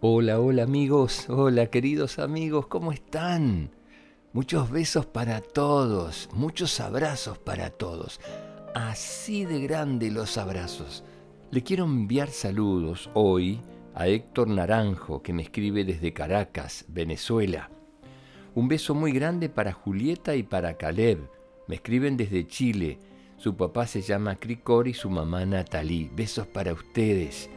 Hola, 0.00 0.38
hola 0.38 0.62
amigos, 0.62 1.28
hola 1.28 1.66
queridos 1.66 2.20
amigos, 2.20 2.68
¿cómo 2.68 2.92
están? 2.92 3.72
Muchos 4.32 4.70
besos 4.70 5.06
para 5.06 5.40
todos, 5.40 6.28
muchos 6.32 6.78
abrazos 6.78 7.36
para 7.38 7.70
todos. 7.70 8.20
Así 8.76 9.44
de 9.44 9.60
grande 9.60 10.12
los 10.12 10.38
abrazos. 10.38 11.02
Le 11.50 11.64
quiero 11.64 11.84
enviar 11.84 12.28
saludos 12.28 13.10
hoy 13.14 13.60
a 13.96 14.06
Héctor 14.06 14.46
Naranjo, 14.46 15.20
que 15.20 15.32
me 15.32 15.42
escribe 15.42 15.84
desde 15.84 16.12
Caracas, 16.12 16.84
Venezuela. 16.86 17.68
Un 18.54 18.68
beso 18.68 18.94
muy 18.94 19.10
grande 19.10 19.48
para 19.48 19.72
Julieta 19.72 20.36
y 20.36 20.44
para 20.44 20.76
Caleb. 20.76 21.28
Me 21.66 21.74
escriben 21.74 22.16
desde 22.16 22.46
Chile. 22.46 23.00
Su 23.36 23.56
papá 23.56 23.88
se 23.88 24.02
llama 24.02 24.36
Cricor 24.36 24.86
y 24.86 24.94
su 24.94 25.10
mamá 25.10 25.44
Natalie. 25.44 26.08
Besos 26.14 26.46
para 26.46 26.72
ustedes. 26.72 27.50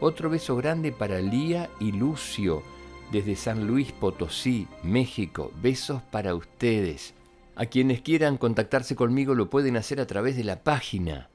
Otro 0.00 0.28
beso 0.28 0.56
grande 0.56 0.92
para 0.92 1.20
Lía 1.20 1.70
y 1.80 1.92
Lucio 1.92 2.62
desde 3.10 3.34
San 3.34 3.66
Luis 3.66 3.92
Potosí, 3.92 4.68
México. 4.82 5.50
Besos 5.62 6.02
para 6.02 6.34
ustedes. 6.34 7.14
A 7.54 7.64
quienes 7.66 8.00
quieran 8.02 8.36
contactarse 8.36 8.94
conmigo 8.94 9.34
lo 9.34 9.48
pueden 9.48 9.78
hacer 9.78 9.98
a 10.00 10.06
través 10.06 10.36
de 10.36 10.44
la 10.44 10.62
página 10.62 11.30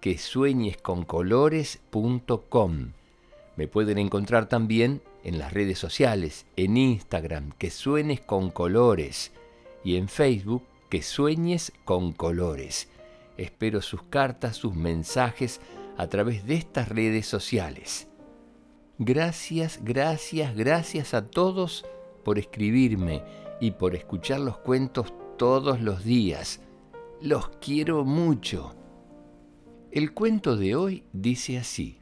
que 0.00 0.18
sueñesconcolores.com. 0.18 2.90
Me 3.56 3.68
pueden 3.68 3.98
encontrar 3.98 4.48
también 4.48 5.00
en 5.22 5.38
las 5.38 5.52
redes 5.52 5.78
sociales, 5.78 6.46
en 6.56 6.76
Instagram, 6.76 7.52
que 7.56 7.70
sueñes 7.70 8.20
con 8.20 8.50
colores, 8.50 9.30
y 9.84 9.94
en 9.96 10.08
Facebook, 10.08 10.64
que 10.90 11.02
sueñes. 11.02 11.72
Espero 13.36 13.80
sus 13.80 14.02
cartas, 14.02 14.56
sus 14.56 14.74
mensajes 14.74 15.60
a 15.96 16.08
través 16.08 16.46
de 16.46 16.54
estas 16.54 16.88
redes 16.88 17.26
sociales. 17.26 18.08
Gracias, 18.98 19.80
gracias, 19.82 20.54
gracias 20.54 21.14
a 21.14 21.26
todos 21.26 21.84
por 22.24 22.38
escribirme 22.38 23.22
y 23.60 23.72
por 23.72 23.94
escuchar 23.94 24.40
los 24.40 24.58
cuentos 24.58 25.12
todos 25.36 25.80
los 25.80 26.04
días. 26.04 26.60
Los 27.20 27.48
quiero 27.60 28.04
mucho. 28.04 28.74
El 29.90 30.12
cuento 30.12 30.56
de 30.56 30.76
hoy 30.76 31.04
dice 31.12 31.58
así. 31.58 31.98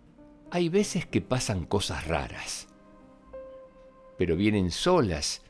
Hay 0.51 0.69
veces 0.69 1.07
que 1.07 1.23
pasan 1.23 1.65
cosas 1.65 2.07
raras, 2.07 2.69
pero 4.19 4.37
vienen 4.37 4.71
solas 4.71 5.41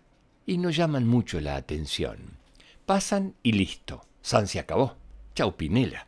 y 0.46 0.58
no 0.58 0.70
llaman 0.70 1.08
mucho 1.08 1.40
la 1.40 1.56
atención. 1.56 2.38
Pasan 2.86 3.34
y 3.42 3.52
listo. 3.52 4.02
San 4.20 4.46
se 4.46 4.60
acabó. 4.60 4.94
Chau 5.34 5.56
Pinela. 5.56 6.06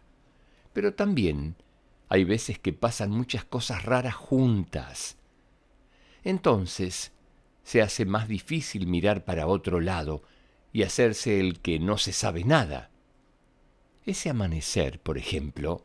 Pero 0.73 0.95
también 0.95 1.57
hay 2.09 2.25
veces 2.25 2.59
que 2.59 2.73
pasan 2.73 3.11
muchas 3.11 3.45
cosas 3.45 3.85
raras 3.85 4.15
juntas 4.15 5.17
entonces 6.25 7.13
se 7.63 7.83
hace 7.83 8.07
más 8.07 8.29
difícil 8.29 8.87
mirar 8.87 9.25
para 9.25 9.47
otro 9.47 9.81
lado 9.81 10.23
y 10.73 10.83
hacerse 10.83 11.39
el 11.39 11.61
que 11.61 11.79
no 11.79 11.99
se 11.99 12.13
sabe 12.13 12.45
nada. 12.45 12.91
Ese 14.05 14.31
amanecer, 14.31 15.01
por 15.01 15.19
ejemplo, 15.19 15.85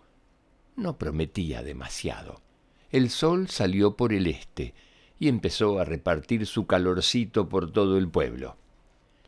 no 0.76 0.98
prometía 0.98 1.62
demasiado. 1.62 2.42
El 2.90 3.10
sol 3.10 3.50
salió 3.50 3.96
por 3.96 4.14
el 4.14 4.28
este 4.28 4.74
y 5.20 5.28
empezó 5.28 5.80
a 5.80 5.86
repartir 5.86 6.48
su 6.48 6.66
calorcito 6.66 7.50
por 7.50 7.72
todo 7.72 7.98
el 7.98 8.10
pueblo. 8.10 8.58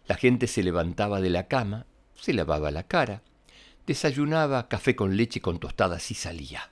La 0.08 0.16
gente 0.16 0.47
se 0.47 0.64
levantaba 0.64 1.22
de 1.22 1.30
la 1.30 1.47
cama, 1.47 1.86
se 2.16 2.34
lavaba 2.34 2.72
la 2.72 2.84
cara, 2.84 3.22
desayunaba 3.86 4.67
café 4.67 4.95
con 4.95 5.16
leche 5.16 5.42
con 5.42 5.59
tostadas 5.59 6.09
y 6.12 6.16
salía. 6.16 6.72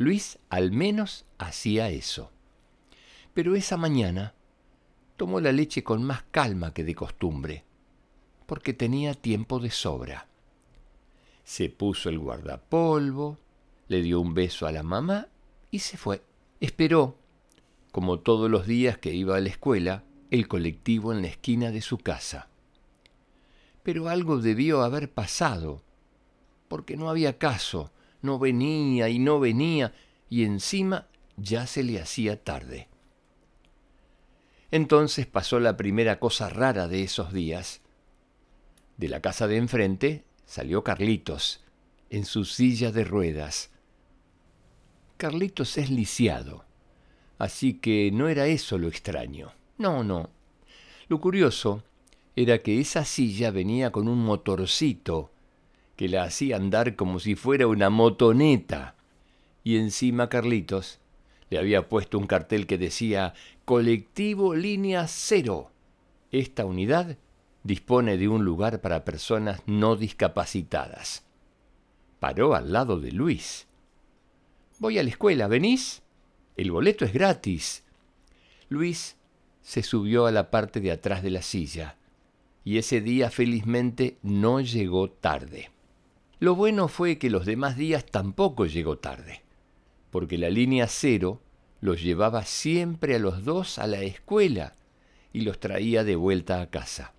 Luis 0.00 0.38
al 0.48 0.72
menos 0.72 1.26
hacía 1.38 1.90
eso 1.90 2.32
pero 3.34 3.54
esa 3.54 3.76
mañana 3.76 4.34
tomó 5.16 5.40
la 5.40 5.52
leche 5.52 5.84
con 5.84 6.02
más 6.02 6.24
calma 6.30 6.74
que 6.74 6.84
de 6.84 6.94
costumbre, 6.94 7.64
porque 8.46 8.74
tenía 8.74 9.14
tiempo 9.14 9.60
de 9.60 9.70
sobra. 9.70 10.28
Se 11.44 11.68
puso 11.68 12.08
el 12.08 12.18
guardapolvo, 12.18 13.38
le 13.88 14.02
dio 14.02 14.20
un 14.20 14.34
beso 14.34 14.66
a 14.66 14.72
la 14.72 14.82
mamá 14.82 15.28
y 15.70 15.80
se 15.80 15.96
fue. 15.96 16.22
Esperó, 16.60 17.16
como 17.92 18.20
todos 18.20 18.50
los 18.50 18.66
días 18.66 18.98
que 18.98 19.14
iba 19.14 19.36
a 19.36 19.40
la 19.40 19.48
escuela, 19.48 20.04
el 20.30 20.48
colectivo 20.48 21.12
en 21.12 21.22
la 21.22 21.28
esquina 21.28 21.70
de 21.70 21.80
su 21.80 21.98
casa. 21.98 22.48
Pero 23.82 24.08
algo 24.08 24.38
debió 24.38 24.82
haber 24.82 25.10
pasado, 25.10 25.82
porque 26.68 26.96
no 26.96 27.08
había 27.08 27.38
caso, 27.38 27.90
no 28.22 28.38
venía 28.38 29.08
y 29.08 29.18
no 29.18 29.40
venía, 29.40 29.92
y 30.28 30.44
encima 30.44 31.08
ya 31.36 31.66
se 31.66 31.82
le 31.82 32.00
hacía 32.00 32.42
tarde. 32.42 32.88
Entonces 34.70 35.26
pasó 35.26 35.58
la 35.58 35.76
primera 35.76 36.20
cosa 36.20 36.48
rara 36.48 36.86
de 36.86 37.02
esos 37.02 37.32
días. 37.32 37.80
De 38.96 39.08
la 39.08 39.20
casa 39.20 39.48
de 39.48 39.56
enfrente 39.56 40.24
salió 40.44 40.84
Carlitos, 40.84 41.64
en 42.10 42.24
su 42.24 42.44
silla 42.44 42.92
de 42.92 43.04
ruedas. 43.04 43.70
Carlitos 45.16 45.76
es 45.78 45.90
lisiado, 45.90 46.64
así 47.38 47.74
que 47.74 48.10
no 48.12 48.28
era 48.28 48.46
eso 48.46 48.78
lo 48.78 48.88
extraño. 48.88 49.52
No, 49.78 50.04
no. 50.04 50.30
Lo 51.08 51.20
curioso 51.20 51.82
era 52.36 52.58
que 52.58 52.80
esa 52.80 53.04
silla 53.04 53.50
venía 53.50 53.90
con 53.90 54.08
un 54.08 54.18
motorcito 54.18 55.32
que 56.00 56.08
la 56.08 56.22
hacía 56.22 56.56
andar 56.56 56.96
como 56.96 57.20
si 57.20 57.34
fuera 57.34 57.66
una 57.66 57.90
motoneta. 57.90 58.94
Y 59.62 59.76
encima 59.76 60.30
Carlitos 60.30 60.98
le 61.50 61.58
había 61.58 61.90
puesto 61.90 62.16
un 62.16 62.26
cartel 62.26 62.66
que 62.66 62.78
decía 62.78 63.34
Colectivo 63.66 64.54
Línea 64.54 65.06
Cero. 65.08 65.70
Esta 66.32 66.64
unidad 66.64 67.18
dispone 67.64 68.16
de 68.16 68.28
un 68.28 68.46
lugar 68.46 68.80
para 68.80 69.04
personas 69.04 69.60
no 69.66 69.94
discapacitadas. 69.94 71.22
Paró 72.18 72.54
al 72.54 72.72
lado 72.72 72.98
de 72.98 73.12
Luis. 73.12 73.66
Voy 74.78 74.98
a 74.98 75.02
la 75.02 75.10
escuela, 75.10 75.48
¿venís? 75.48 76.00
El 76.56 76.70
boleto 76.70 77.04
es 77.04 77.12
gratis. 77.12 77.84
Luis 78.70 79.18
se 79.60 79.82
subió 79.82 80.24
a 80.24 80.32
la 80.32 80.50
parte 80.50 80.80
de 80.80 80.92
atrás 80.92 81.22
de 81.22 81.28
la 81.28 81.42
silla, 81.42 81.98
y 82.64 82.78
ese 82.78 83.02
día 83.02 83.28
felizmente 83.28 84.16
no 84.22 84.62
llegó 84.62 85.10
tarde. 85.10 85.68
Lo 86.40 86.56
bueno 86.56 86.88
fue 86.88 87.18
que 87.18 87.30
los 87.30 87.46
demás 87.46 87.76
días 87.76 88.04
tampoco 88.04 88.66
llegó 88.66 88.98
tarde 88.98 89.42
porque 90.10 90.38
la 90.38 90.50
línea 90.50 90.86
cero 90.88 91.40
los 91.80 92.02
llevaba 92.02 92.44
siempre 92.44 93.14
a 93.14 93.18
los 93.18 93.44
dos 93.44 93.78
a 93.78 93.86
la 93.86 94.02
escuela 94.02 94.74
y 95.32 95.42
los 95.42 95.60
traía 95.60 96.04
de 96.04 96.16
vuelta 96.16 96.60
a 96.60 96.68
casa. 96.68 97.14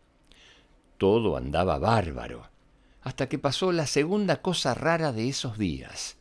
Todo 0.98 1.38
andaba 1.38 1.80
bárbaro, 1.80 2.50
hasta 3.02 3.28
que 3.28 3.40
pasó 3.40 3.72
la 3.72 3.88
segunda 3.88 4.42
cosa 4.42 4.74
rara 4.74 5.12
de 5.12 5.30
esos 5.30 5.58
días. 5.58 6.18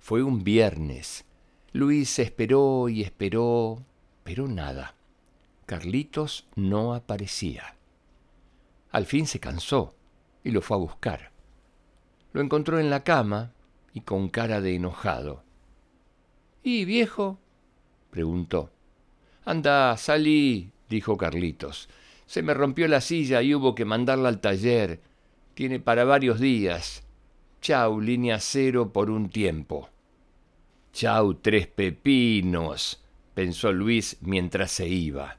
Fue 0.00 0.22
un 0.22 0.44
viernes. 0.44 1.24
Luis 1.72 2.18
esperó 2.18 2.88
y 2.88 3.02
esperó, 3.02 3.82
pero 4.24 4.48
nada. 4.48 4.94
Carlitos 5.64 6.46
no 6.56 6.92
aparecía. 6.92 7.76
Al 8.90 9.06
fin 9.06 9.26
se 9.26 9.40
cansó 9.40 9.94
y 10.44 10.50
lo 10.50 10.60
fue 10.60 10.76
a 10.76 10.80
buscar. 10.80 11.31
Lo 12.32 12.40
encontró 12.40 12.78
en 12.78 12.90
la 12.90 13.04
cama 13.04 13.52
y 13.92 14.00
con 14.00 14.28
cara 14.28 14.60
de 14.60 14.74
enojado. 14.74 15.42
¿Y 16.62 16.84
viejo? 16.84 17.38
preguntó. 18.10 18.70
Anda, 19.44 19.96
salí, 19.96 20.70
dijo 20.88 21.16
Carlitos. 21.16 21.88
Se 22.26 22.42
me 22.42 22.54
rompió 22.54 22.88
la 22.88 23.00
silla 23.00 23.42
y 23.42 23.54
hubo 23.54 23.74
que 23.74 23.84
mandarla 23.84 24.28
al 24.28 24.40
taller. 24.40 25.00
Tiene 25.54 25.80
para 25.80 26.04
varios 26.04 26.40
días. 26.40 27.02
Chau, 27.60 28.00
línea 28.00 28.38
cero 28.40 28.92
por 28.92 29.10
un 29.10 29.28
tiempo. 29.28 29.88
Chau, 30.92 31.34
tres 31.34 31.66
pepinos, 31.66 33.02
pensó 33.34 33.72
Luis 33.72 34.18
mientras 34.20 34.70
se 34.70 34.88
iba. 34.88 35.38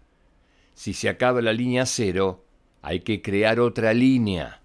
Si 0.74 0.94
se 0.94 1.10
acaba 1.10 1.42
la 1.42 1.54
línea 1.54 1.86
cero, 1.86 2.44
hay 2.82 3.02
que 3.02 3.22
crear 3.22 3.60
otra 3.60 3.94
línea. 3.94 4.63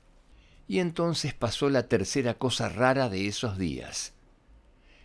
Y 0.69 0.81
entonces 0.81 1.33
pasó 1.35 1.71
la 1.71 1.89
tercera 1.89 2.35
cosa 2.35 2.69
rara 2.69 3.09
de 3.09 3.27
esos 3.27 3.57
días. 3.57 4.13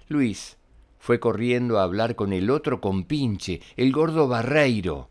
Luis 0.10 0.58
fue 1.00 1.20
corriendo 1.20 1.80
a 1.80 1.84
hablar 1.84 2.16
con 2.16 2.34
el 2.34 2.50
otro 2.50 2.82
compinche, 2.82 3.62
el 3.78 3.92
gordo 3.92 4.28
Barreiro. 4.28 5.10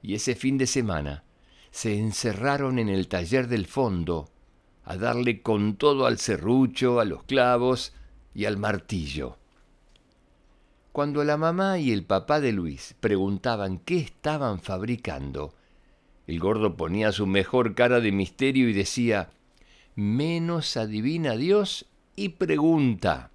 Y 0.00 0.14
ese 0.14 0.36
fin 0.36 0.56
de 0.56 0.66
semana 0.66 1.24
se 1.72 1.98
encerraron 1.98 2.78
en 2.78 2.88
el 2.88 3.08
taller 3.08 3.48
del 3.48 3.66
fondo 3.66 4.30
a 4.84 4.96
darle 4.96 5.42
con 5.42 5.76
todo 5.76 6.06
al 6.06 6.18
serrucho, 6.18 7.00
a 7.00 7.04
los 7.04 7.24
clavos 7.24 7.92
y 8.34 8.44
al 8.44 8.56
martillo. 8.56 9.36
Cuando 10.92 11.24
la 11.24 11.36
mamá 11.36 11.78
y 11.78 11.90
el 11.90 12.04
papá 12.04 12.40
de 12.40 12.52
Luis 12.52 12.94
preguntaban 13.00 13.78
qué 13.78 13.98
estaban 13.98 14.60
fabricando, 14.60 15.54
el 16.26 16.38
gordo 16.38 16.76
ponía 16.76 17.12
su 17.12 17.26
mejor 17.26 17.74
cara 17.74 18.00
de 18.00 18.12
misterio 18.12 18.68
y 18.68 18.72
decía, 18.72 19.30
menos 19.94 20.76
adivina 20.76 21.36
Dios 21.36 21.86
y 22.16 22.30
pregunta 22.30 23.32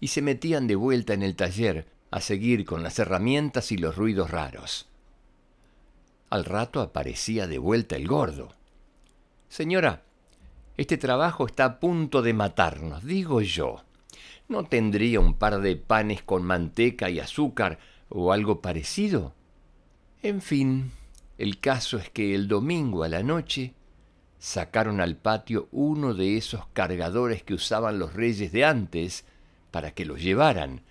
y 0.00 0.08
se 0.08 0.22
metían 0.22 0.66
de 0.66 0.76
vuelta 0.76 1.14
en 1.14 1.22
el 1.22 1.36
taller 1.36 1.86
a 2.10 2.20
seguir 2.20 2.64
con 2.64 2.82
las 2.82 2.98
herramientas 2.98 3.72
y 3.72 3.76
los 3.76 3.96
ruidos 3.96 4.30
raros. 4.30 4.88
Al 6.30 6.44
rato 6.44 6.80
aparecía 6.80 7.46
de 7.46 7.58
vuelta 7.58 7.96
el 7.96 8.06
gordo. 8.06 8.52
Señora, 9.48 10.02
este 10.76 10.98
trabajo 10.98 11.46
está 11.46 11.64
a 11.64 11.80
punto 11.80 12.22
de 12.22 12.34
matarnos, 12.34 13.04
digo 13.04 13.40
yo. 13.40 13.82
¿No 14.48 14.64
tendría 14.64 15.18
un 15.18 15.34
par 15.34 15.60
de 15.60 15.76
panes 15.76 16.22
con 16.22 16.42
manteca 16.44 17.10
y 17.10 17.18
azúcar 17.18 17.78
o 18.08 18.32
algo 18.32 18.60
parecido? 18.60 19.34
En 20.22 20.40
fin, 20.40 20.92
el 21.38 21.58
caso 21.58 21.98
es 21.98 22.10
que 22.10 22.34
el 22.34 22.48
domingo 22.48 23.02
a 23.02 23.08
la 23.08 23.22
noche 23.22 23.74
sacaron 24.46 25.00
al 25.00 25.16
patio 25.16 25.68
uno 25.72 26.14
de 26.14 26.36
esos 26.36 26.68
cargadores 26.72 27.42
que 27.42 27.54
usaban 27.54 27.98
los 27.98 28.14
reyes 28.14 28.52
de 28.52 28.64
antes 28.64 29.24
para 29.72 29.90
que 29.90 30.04
los 30.04 30.22
llevaran, 30.22 30.82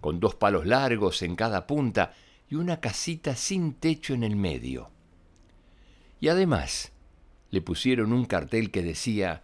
con 0.00 0.18
dos 0.18 0.34
palos 0.34 0.64
largos 0.64 1.20
en 1.20 1.36
cada 1.36 1.66
punta 1.66 2.14
y 2.48 2.54
una 2.54 2.80
casita 2.80 3.36
sin 3.36 3.74
techo 3.74 4.14
en 4.14 4.24
el 4.24 4.34
medio. 4.34 4.88
Y 6.20 6.28
además 6.28 6.92
le 7.50 7.60
pusieron 7.60 8.14
un 8.14 8.24
cartel 8.24 8.70
que 8.70 8.80
decía 8.80 9.42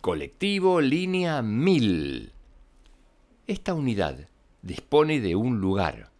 Colectivo 0.00 0.80
Línea 0.80 1.42
1000. 1.42 2.32
Esta 3.46 3.74
unidad 3.74 4.26
dispone 4.62 5.20
de 5.20 5.36
un 5.36 5.60
lugar. 5.60 6.10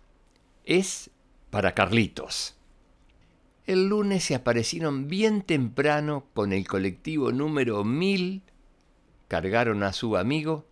Es 0.66 1.10
para 1.48 1.72
Carlitos. 1.72 2.59
El 3.70 3.86
lunes 3.86 4.24
se 4.24 4.34
aparecieron 4.34 5.06
bien 5.06 5.42
temprano 5.42 6.24
con 6.34 6.52
el 6.52 6.66
colectivo 6.66 7.30
número 7.30 7.84
1000, 7.84 8.42
cargaron 9.28 9.84
a 9.84 9.92
su 9.92 10.16
amigo 10.16 10.66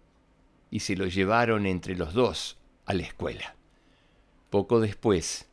y 0.73 0.81
se 0.81 0.97
lo 0.97 1.07
llevaron 1.07 1.65
entre 1.67 1.95
los 1.95 2.13
dos 2.13 2.59
a 2.87 2.95
la 2.95 3.05
escuela. 3.05 3.55
Poco 4.51 4.81
después, 4.81 5.47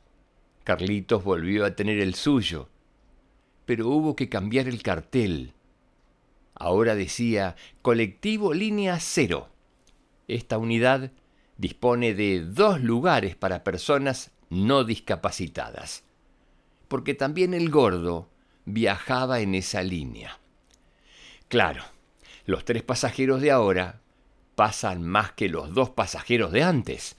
Carlitos 0.64 1.24
volvió 1.24 1.66
a 1.66 1.76
tener 1.76 2.00
el 2.00 2.16
suyo, 2.16 2.68
pero 3.68 3.90
hubo 3.90 4.16
que 4.16 4.28
cambiar 4.28 4.68
el 4.68 4.82
cartel. 4.82 5.54
Ahora 6.56 6.96
decía 6.96 7.56
Colectivo 7.84 8.56
Línea 8.56 9.00
Cero. 9.00 9.50
Esta 10.28 10.58
unidad 10.58 11.12
dispone 11.60 12.16
de 12.16 12.44
dos 12.44 12.82
lugares 12.82 13.36
para 13.36 13.64
personas 13.64 14.32
no 14.50 14.84
discapacitadas, 14.84 16.06
porque 16.88 17.14
también 17.14 17.54
el 17.54 17.70
gordo 17.70 18.30
viajaba 18.66 19.40
en 19.40 19.56
esa 19.56 19.84
línea. 19.84 20.40
Claro, 21.48 21.84
los 22.46 22.66
tres 22.66 22.84
pasajeros 22.84 23.42
de 23.42 23.52
ahora 23.52 24.02
pasan 24.56 25.04
más 25.04 25.32
que 25.34 25.50
los 25.50 25.74
dos 25.74 25.90
pasajeros 25.90 26.52
de 26.52 26.64
antes, 26.64 27.18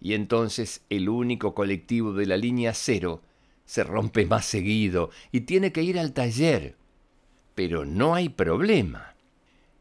y 0.00 0.14
entonces 0.14 0.82
el 0.90 1.08
único 1.08 1.54
colectivo 1.54 2.12
de 2.12 2.26
la 2.26 2.36
línea 2.36 2.74
cero 2.74 3.22
se 3.64 3.84
rompe 3.84 4.26
más 4.26 4.44
seguido 4.44 5.10
y 5.32 5.42
tiene 5.42 5.72
que 5.72 5.82
ir 5.82 5.98
al 5.98 6.12
taller. 6.12 6.76
Pero 7.54 7.84
no 7.84 8.14
hay 8.14 8.28
problema. 8.28 9.14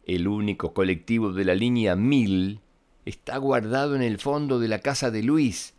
El 0.05 0.27
único 0.27 0.73
colectivo 0.73 1.33
de 1.33 1.45
la 1.45 1.55
línea 1.55 1.95
1000 1.95 2.59
está 3.05 3.37
guardado 3.37 3.95
en 3.95 4.01
el 4.01 4.19
fondo 4.19 4.59
de 4.59 4.67
la 4.67 4.79
casa 4.79 5.11
de 5.11 5.23
Luis, 5.23 5.73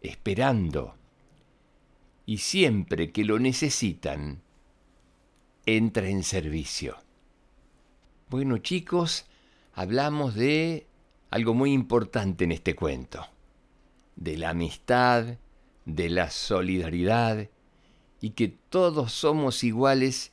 esperando. 0.00 0.94
Y 2.30 2.38
siempre 2.38 3.10
que 3.10 3.24
lo 3.24 3.40
necesitan, 3.40 4.40
entra 5.66 6.08
en 6.08 6.22
servicio. 6.22 6.96
Bueno 8.28 8.58
chicos, 8.58 9.26
hablamos 9.72 10.36
de 10.36 10.86
algo 11.30 11.54
muy 11.54 11.72
importante 11.72 12.44
en 12.44 12.52
este 12.52 12.76
cuento, 12.76 13.26
de 14.14 14.36
la 14.36 14.50
amistad, 14.50 15.38
de 15.84 16.08
la 16.08 16.30
solidaridad 16.30 17.48
y 18.20 18.30
que 18.30 18.46
todos 18.46 19.10
somos 19.10 19.64
iguales 19.64 20.30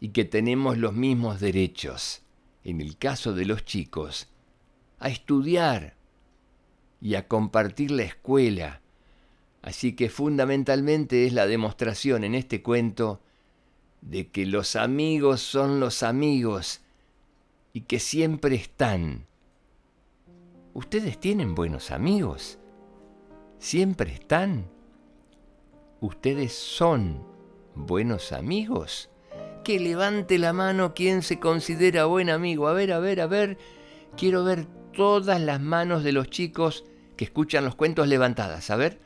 y 0.00 0.08
que 0.08 0.24
tenemos 0.24 0.78
los 0.78 0.94
mismos 0.94 1.38
derechos, 1.38 2.22
en 2.64 2.80
el 2.80 2.98
caso 2.98 3.34
de 3.34 3.46
los 3.46 3.64
chicos, 3.64 4.26
a 4.98 5.10
estudiar 5.10 5.94
y 7.00 7.14
a 7.14 7.28
compartir 7.28 7.92
la 7.92 8.02
escuela. 8.02 8.79
Así 9.62 9.94
que 9.94 10.08
fundamentalmente 10.08 11.26
es 11.26 11.32
la 11.32 11.46
demostración 11.46 12.24
en 12.24 12.34
este 12.34 12.62
cuento 12.62 13.20
de 14.00 14.28
que 14.28 14.46
los 14.46 14.76
amigos 14.76 15.40
son 15.40 15.80
los 15.80 16.02
amigos 16.02 16.80
y 17.72 17.82
que 17.82 17.98
siempre 17.98 18.56
están. 18.56 19.26
¿Ustedes 20.72 21.18
tienen 21.18 21.54
buenos 21.54 21.90
amigos? 21.90 22.58
¿Siempre 23.58 24.12
están? 24.12 24.70
¿Ustedes 26.00 26.54
son 26.54 27.22
buenos 27.74 28.32
amigos? 28.32 29.10
Que 29.64 29.78
levante 29.78 30.38
la 30.38 30.54
mano 30.54 30.94
quien 30.94 31.22
se 31.22 31.38
considera 31.38 32.06
buen 32.06 32.30
amigo. 32.30 32.68
A 32.68 32.72
ver, 32.72 32.92
a 32.92 32.98
ver, 32.98 33.20
a 33.20 33.26
ver. 33.26 33.58
Quiero 34.16 34.44
ver 34.44 34.66
todas 34.94 35.40
las 35.40 35.60
manos 35.60 36.02
de 36.02 36.12
los 36.12 36.30
chicos 36.30 36.84
que 37.16 37.24
escuchan 37.24 37.64
los 37.64 37.74
cuentos 37.74 38.08
levantadas. 38.08 38.70
A 38.70 38.76
ver, 38.76 38.98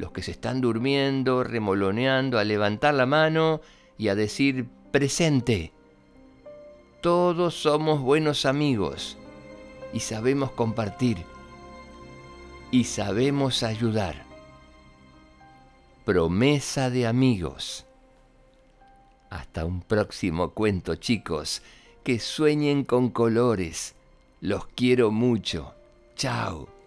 los 0.00 0.12
que 0.12 0.22
se 0.22 0.30
están 0.30 0.62
durmiendo, 0.62 1.44
remoloneando, 1.44 2.38
a 2.38 2.44
levantar 2.44 2.94
la 2.94 3.04
mano 3.04 3.60
y 3.98 4.08
a 4.08 4.14
decir 4.14 4.66
presente. 4.90 5.72
Todos 7.02 7.54
somos 7.54 8.00
buenos 8.00 8.46
amigos 8.46 9.18
y 9.92 10.00
sabemos 10.00 10.52
compartir 10.52 11.18
y 12.70 12.84
sabemos 12.84 13.62
ayudar. 13.62 14.24
Promesa 16.06 16.88
de 16.88 17.06
amigos. 17.06 17.84
Hasta 19.28 19.66
un 19.66 19.82
próximo 19.82 20.50
cuento, 20.52 20.96
chicos. 20.96 21.62
Que 22.02 22.18
sueñen 22.18 22.84
con 22.84 23.10
colores. 23.10 23.94
Los 24.40 24.66
quiero 24.68 25.10
mucho. 25.10 25.74
Chao. 26.16 26.79